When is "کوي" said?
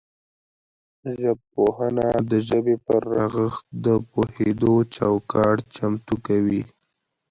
6.27-6.61